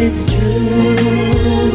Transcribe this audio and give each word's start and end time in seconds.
it's 0.00 0.24
true. 0.24 1.73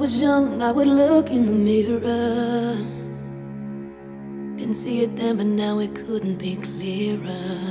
was 0.00 0.22
young, 0.22 0.62
I 0.62 0.72
would 0.72 0.88
look 0.88 1.28
in 1.28 1.44
the 1.44 1.52
mirror. 1.52 2.74
Didn't 4.56 4.74
see 4.74 5.02
it 5.02 5.14
then, 5.14 5.36
but 5.36 5.44
now 5.44 5.78
it 5.78 5.94
couldn't 5.94 6.36
be 6.36 6.56
clearer. 6.56 7.69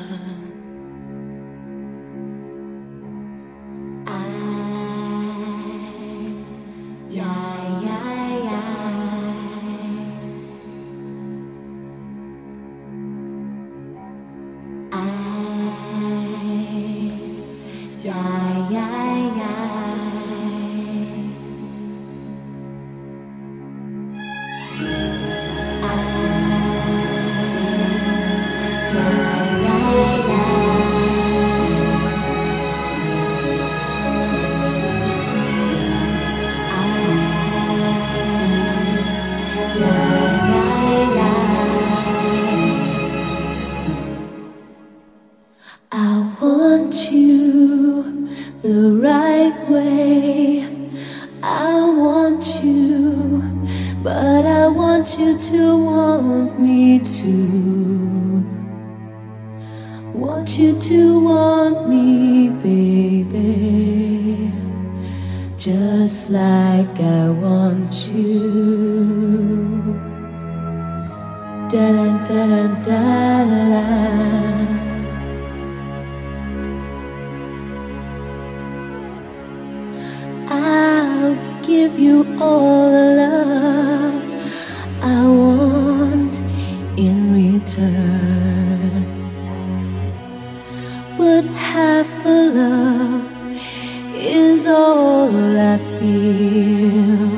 all 94.70 95.58
I 95.58 95.78
feel. 95.98 97.30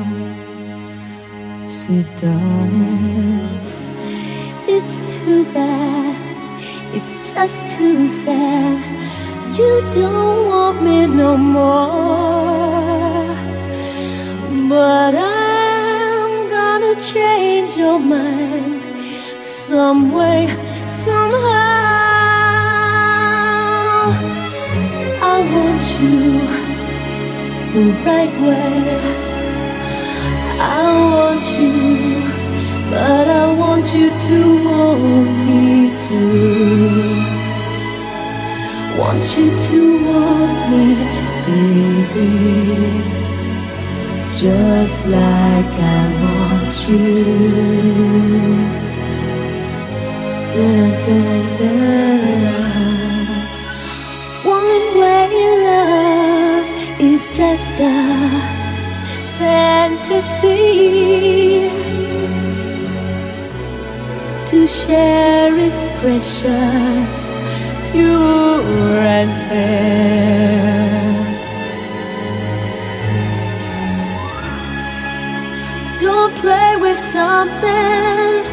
So, 1.66 1.92
darling, 2.20 3.40
it's 4.68 5.00
too 5.12 5.44
bad, 5.52 6.16
it's 6.94 7.30
just 7.30 7.68
too 7.76 8.08
sad. 8.08 8.78
You 9.58 9.82
don't 9.92 10.46
want 10.46 10.82
me 10.82 11.06
no 11.06 11.36
more. 11.36 12.02
But 14.68 15.14
I'm 15.14 16.48
gonna 16.50 17.00
change 17.00 17.76
your 17.76 17.98
mind 17.98 18.80
some 19.40 20.12
way, 20.12 20.48
somehow. 20.88 21.72
I 25.22 25.34
want 25.52 26.00
you 26.00 26.61
the 27.72 27.90
right 28.04 28.34
way. 28.46 28.84
I 30.60 30.92
want 31.12 31.44
you, 31.58 31.72
but 32.90 33.26
I 33.28 33.54
want 33.54 33.94
you 33.94 34.10
to 34.10 34.38
want 34.66 35.30
me 35.48 35.90
too. 36.06 36.92
Want 39.00 39.24
you 39.36 39.48
to 39.68 39.80
want 40.06 40.58
me, 40.70 40.86
baby, 41.46 42.30
just 44.34 45.06
like 45.08 45.74
I 45.96 46.04
want 46.22 46.74
you. 46.88 47.14
Da 50.54 50.72
-da 51.04 51.22
-da 51.58 52.61
fantasy 59.38 60.62
to 64.46 64.66
share 64.66 65.56
is 65.56 65.82
precious, 66.00 67.32
pure 67.90 68.98
and 69.18 69.30
fair. 69.48 70.92
Don't 75.98 76.34
play 76.36 76.76
with 76.76 76.98
something 76.98 78.44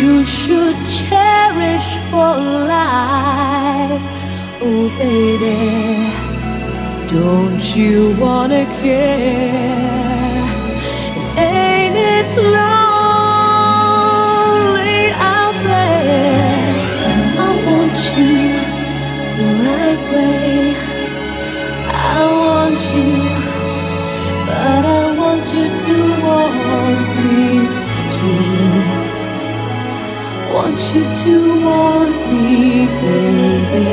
you 0.00 0.24
should 0.24 0.76
cherish 0.86 1.88
for 2.10 2.34
life, 2.74 4.04
oh 4.62 4.88
baby 4.98 6.25
don't 7.16 7.64
you 7.76 8.14
wanna 8.20 8.64
care? 8.80 10.42
Ain't 11.38 11.96
it 12.14 12.28
lonely 12.56 13.10
out 15.34 15.56
there? 15.70 16.74
I 17.46 17.48
want 17.66 17.98
you 18.16 18.36
the 19.38 19.48
right 19.66 20.02
way. 20.12 20.54
I 22.14 22.20
want 22.44 22.82
you, 22.94 23.12
but 24.48 24.82
I 24.84 25.02
want 25.20 25.44
you 25.54 25.66
to 25.84 25.96
want 26.26 27.00
me 27.24 27.44
too 28.16 29.06
want 30.56 30.80
you 30.94 31.04
to 31.22 31.34
want 31.66 32.16
me, 32.32 32.86
baby, 33.00 33.84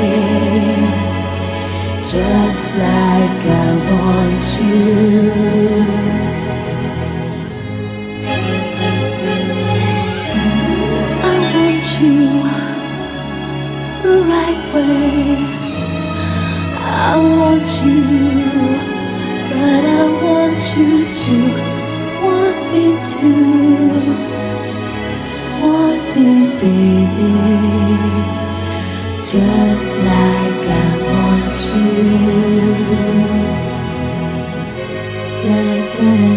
just 2.14 2.76
like 2.76 3.42
I 3.44 3.70
want 3.90 4.44
you. 4.60 5.32
I 11.22 11.36
want 11.54 11.86
you 12.00 12.18
the 14.02 14.14
right 14.32 14.62
way. 14.74 15.36
I 16.78 17.16
want 17.38 17.68
you, 17.82 18.02
but 19.50 19.82
I 19.84 20.04
want 20.24 20.60
you 20.76 20.92
to 21.22 21.36
want 22.24 22.58
me 22.72 22.86
too 23.14 24.34
want 25.66 26.02
me, 26.16 26.30
baby, 26.60 27.32
just 29.22 29.96
like 29.96 30.64
I 30.68 31.03
you. 31.74 32.04
Da 35.42 35.56
da 35.96 36.16
da 36.20 36.33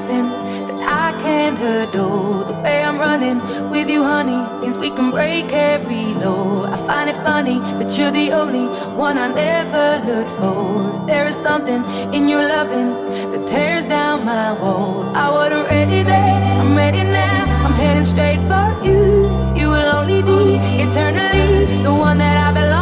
nothing 0.00 0.28
that 0.68 0.80
I 1.04 1.08
can't 1.22 1.58
adore. 1.58 2.44
The 2.44 2.56
way 2.64 2.78
I'm 2.88 2.98
running 2.98 3.38
with 3.70 3.88
you, 3.88 4.02
honey, 4.04 4.40
means 4.60 4.76
we 4.76 4.90
can 4.90 5.10
break 5.10 5.46
every 5.74 6.06
law. 6.24 6.66
I 6.74 6.76
find 6.88 7.08
it 7.12 7.18
funny 7.28 7.58
that 7.78 7.90
you're 7.96 8.14
the 8.22 8.28
only 8.40 8.66
one 9.04 9.16
I 9.26 9.28
never 9.46 9.86
looked 10.08 10.34
for. 10.40 11.06
There 11.06 11.24
is 11.30 11.36
something 11.48 11.80
in 12.16 12.28
your 12.32 12.44
loving 12.56 12.90
that 13.32 13.42
tears 13.48 13.86
down 13.86 14.26
my 14.26 14.52
walls. 14.60 15.08
I 15.24 15.26
wasn't 15.30 15.66
ready 15.70 16.02
then, 16.02 16.60
I'm 16.60 16.76
ready 16.76 17.02
now. 17.02 17.64
I'm 17.64 17.74
heading 17.82 18.08
straight 18.14 18.42
for 18.50 18.66
you. 18.86 19.00
You 19.60 19.68
will 19.74 19.90
only 19.98 20.20
be 20.30 20.40
eternally 20.84 21.82
the 21.86 21.94
one 22.06 22.18
that 22.18 22.36
I 22.46 22.48
belong 22.60 22.75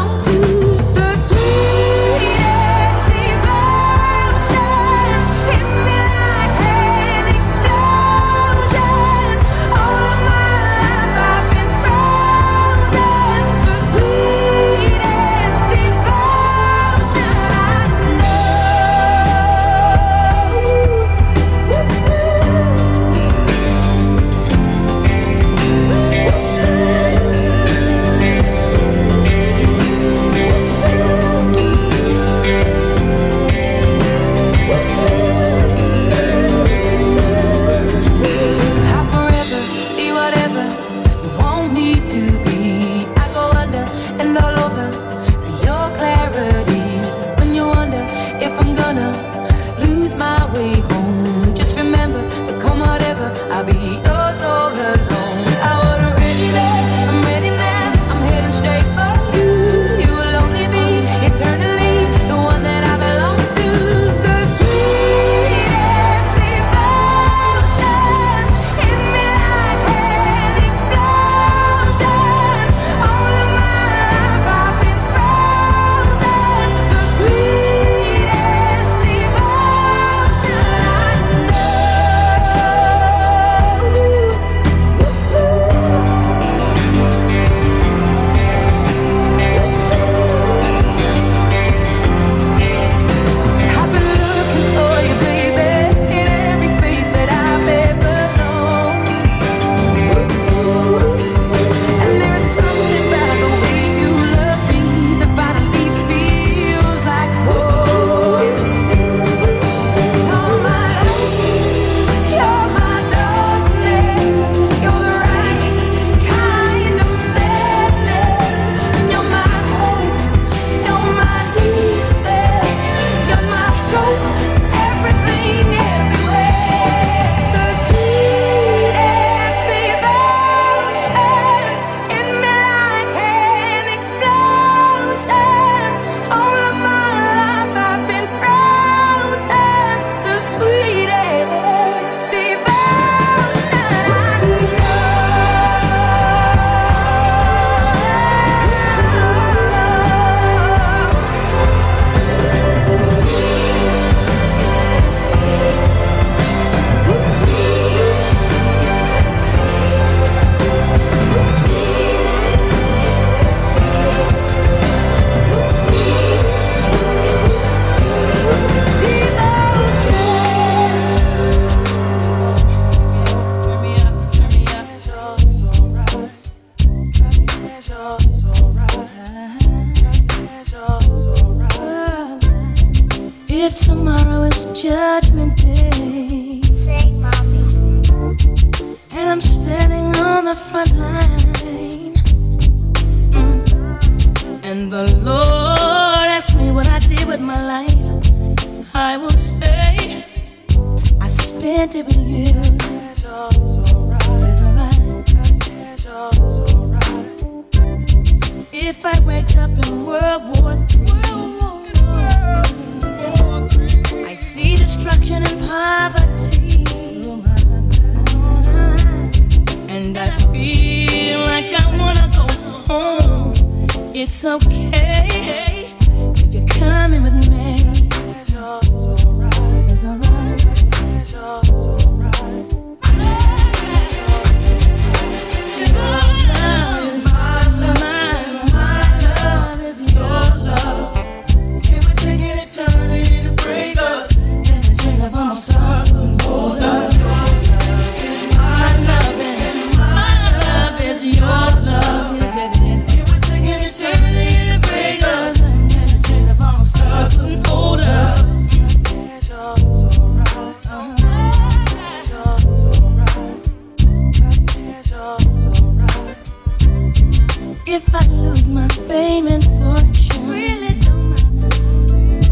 if 267.94 268.12
I 268.12 268.26
lose 268.26 268.68
my 268.68 268.88
fame 269.06 269.46
and 269.46 269.62
fortune. 269.62 270.48
Really 270.48 270.94
don't 270.94 271.30
mind. 271.60 272.50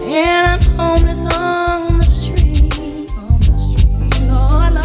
And 0.00 0.48
I'm 0.48 0.60
homeless 0.78 1.26
on 1.26 1.98
the 1.98 2.04
street. 2.04 3.10
Lord. 4.30 4.78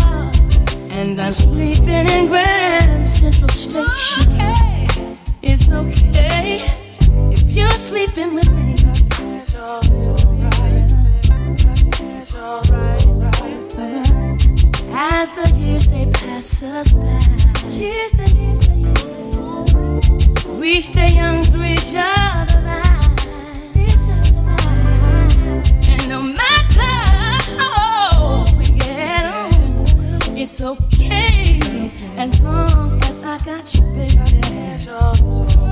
And 0.91 1.17
I'm 1.21 1.33
sleeping 1.33 2.09
in 2.09 2.27
Grand 2.27 3.07
Central 3.07 3.49
Station. 3.49 4.33
Okay. 4.33 4.87
It's 5.41 5.71
okay 5.71 6.65
if 7.31 7.43
you're 7.43 7.71
sleeping 7.71 8.33
with 8.35 8.49
me. 8.51 8.73
As 14.99 15.29
the 15.29 15.53
years 15.55 15.87
they 15.87 16.05
pass 16.11 16.61
us 16.63 16.91
by. 16.91 17.19
Years 17.69 18.16
we 20.77 20.81
stay 20.81 21.07
young 21.07 21.41
through 21.41 21.63
each 21.63 21.95
other's 21.95 22.63
eyes. 22.63 23.17
And 25.89 26.07
no 26.07 26.21
matter 26.21 26.93
how 27.57 28.45
we 28.55 28.65
get 28.77 29.25
on, 29.25 30.37
it's 30.37 30.61
okay 30.61 31.59
as 32.15 32.39
long 32.41 33.01
as 33.01 33.23
I 33.23 33.39
got 33.43 33.73
you, 33.73 33.81
baby. 33.95 35.66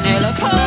Dont 0.00 0.08
je 0.10 0.63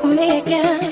for 0.00 0.06
me 0.06 0.38
again. 0.38 0.91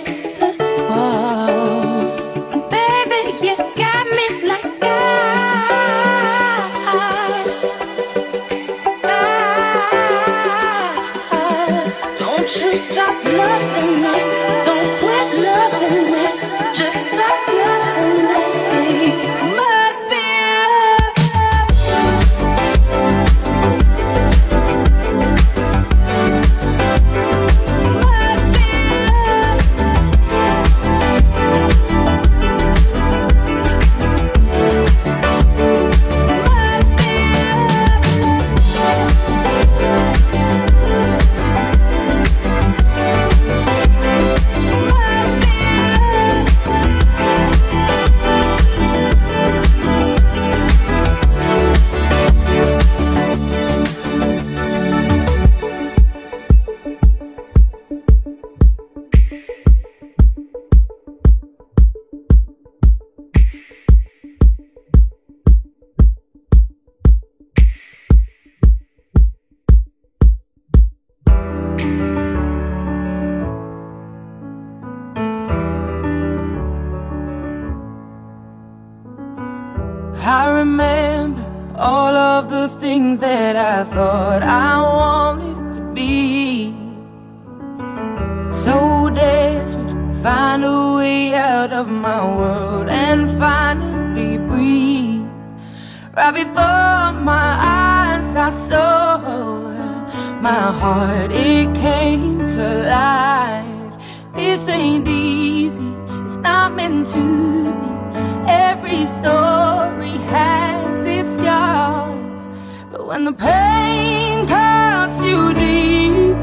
When 113.21 113.27
the 113.27 113.33
pain 113.35 114.47
cuts 114.47 115.23
you 115.23 115.53
deep, 115.53 116.37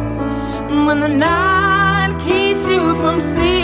and 0.70 0.86
when 0.86 1.00
the 1.00 1.08
night 1.08 2.20
keeps 2.24 2.64
you 2.68 2.94
from 2.98 3.20
sleep. 3.20 3.57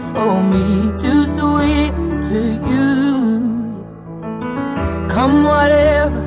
for 0.00 0.42
me, 0.42 0.92
too 0.98 1.24
sweet 1.26 1.92
to 2.30 2.40
you. 2.70 2.88
Come 5.08 5.44
whatever, 5.44 6.22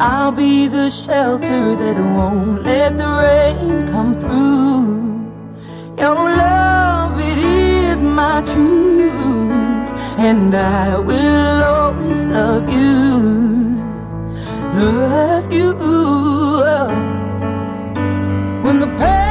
I'll 0.00 0.32
be 0.32 0.68
the 0.68 0.90
shelter 0.90 1.76
that 1.76 1.96
won't 2.16 2.62
let 2.62 2.96
the 2.96 3.10
rain 3.26 3.88
come 3.88 4.18
through. 4.18 5.22
Your 5.98 6.14
love, 6.14 7.20
it 7.20 7.38
is 7.38 8.02
my 8.02 8.42
truth, 8.52 9.88
and 10.18 10.54
I 10.54 10.98
will 10.98 11.62
always 11.64 12.24
love 12.24 12.68
you. 12.68 12.92
Love 14.74 15.52
you. 15.52 15.72
When 18.64 18.78
the 18.80 18.86
pain 18.98 19.21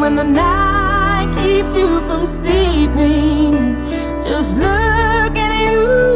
When 0.00 0.14
the 0.14 0.22
night 0.22 1.26
keeps 1.42 1.74
you 1.74 2.00
from 2.06 2.26
sleeping, 2.26 3.84
just 4.22 4.56
look 4.56 5.36
at 5.36 5.72
you. 5.72 6.07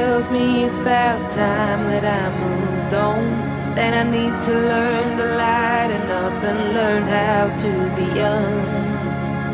Tells 0.00 0.30
me 0.30 0.64
it's 0.64 0.76
about 0.76 1.20
time 1.28 1.82
that 1.92 2.06
I 2.20 2.24
moved 2.44 2.94
on. 2.94 3.22
That 3.76 3.92
I 4.02 4.04
need 4.16 4.34
to 4.46 4.54
learn 4.72 5.08
to 5.20 5.26
lighten 5.44 6.06
up 6.24 6.38
and 6.50 6.60
learn 6.78 7.02
how 7.18 7.42
to 7.64 7.72
be 7.98 8.06
young. 8.22 8.60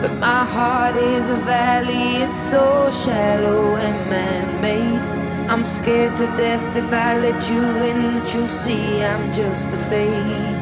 But 0.01 0.15
my 0.29 0.45
heart 0.57 0.97
is 1.15 1.31
a 1.31 1.39
valley, 1.55 2.09
it's 2.25 2.43
so 2.53 2.65
shallow 3.05 3.63
and 3.87 3.99
man 4.15 4.47
made. 4.67 5.05
I'm 5.51 5.65
scared 5.79 6.17
to 6.21 6.27
death 6.43 6.69
if 6.83 6.93
I 6.93 7.19
let 7.27 7.41
you 7.51 7.65
in, 7.91 7.99
that 8.15 8.27
you'll 8.33 8.55
see 8.65 9.03
I'm 9.13 9.27
just 9.33 9.69
a 9.79 9.81
fake. 9.91 10.56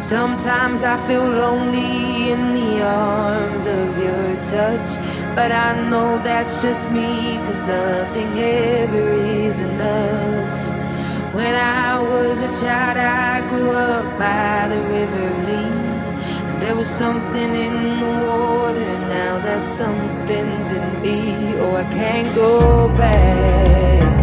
Sometimes 0.00 0.82
I 0.82 0.96
feel 1.06 1.28
lonely 1.28 2.30
in 2.32 2.54
the 2.54 2.82
arms 2.82 3.66
of 3.66 3.98
your 3.98 4.34
touch. 4.42 4.96
But 5.36 5.52
I 5.52 5.88
know 5.88 6.18
that's 6.18 6.62
just 6.62 6.90
me, 6.90 7.36
cause 7.44 7.60
nothing 7.60 8.36
ever 8.38 9.12
is 9.12 9.58
enough. 9.58 11.34
When 11.34 11.54
I 11.54 12.00
was 12.00 12.40
a 12.40 12.48
child, 12.60 12.96
I 12.96 13.46
grew 13.50 13.70
up 13.72 14.18
by 14.18 14.68
the 14.68 14.80
river 14.88 15.28
Lea. 15.46 16.60
There 16.60 16.74
was 16.74 16.88
something 16.88 17.54
in 17.54 18.00
the 18.00 18.26
water, 18.26 18.98
now 19.16 19.38
that 19.38 19.64
something's 19.66 20.72
in 20.72 21.02
me. 21.02 21.60
Oh, 21.60 21.76
I 21.76 21.84
can't 21.84 22.34
go 22.34 22.88
back. 22.96 24.16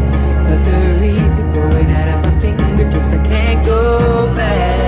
But 0.43 0.63
the 0.65 0.99
reeds 0.99 1.39
are 1.39 1.53
growing 1.53 1.89
out 1.91 2.07
of 2.15 2.23
my 2.23 2.39
fingertips, 2.41 3.13
I 3.13 3.23
can't 3.27 3.63
go 3.63 4.33
back 4.35 4.86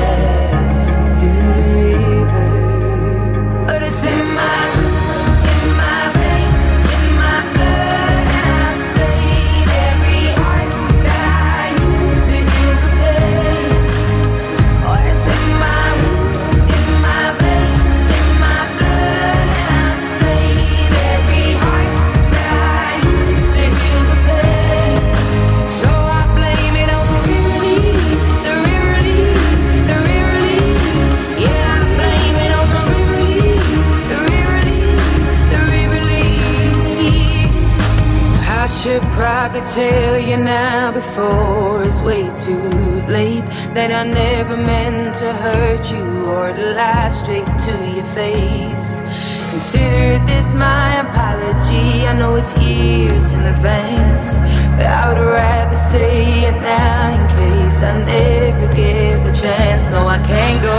probably 39.49 39.71
tell 39.71 40.19
you 40.19 40.37
now 40.37 40.91
before 40.91 41.83
it's 41.83 42.01
way 42.01 42.23
too 42.45 43.01
late 43.11 43.43
that 43.73 43.89
I 43.91 44.05
never 44.05 44.55
meant 44.55 45.15
to 45.15 45.33
hurt 45.33 45.91
you 45.91 46.25
or 46.25 46.53
to 46.53 46.73
lie 46.73 47.09
straight 47.09 47.51
to 47.65 47.73
your 47.95 48.05
face. 48.13 49.01
Consider 49.49 50.23
this 50.25 50.53
my 50.53 51.01
apology. 51.01 52.05
I 52.05 52.13
know 52.19 52.35
it's 52.35 52.55
years 52.57 53.33
in 53.33 53.41
advance, 53.41 54.37
but 54.77 54.85
I 54.85 55.09
would 55.09 55.25
rather 55.25 55.75
say 55.75 56.45
it 56.49 56.57
now 56.61 57.09
in 57.17 57.23
case 57.37 57.81
I 57.81 58.05
never 58.05 58.73
get 58.75 59.23
the 59.23 59.33
chance. 59.33 59.83
No, 59.89 60.07
I 60.07 60.19
can't 60.27 60.61
go 60.61 60.78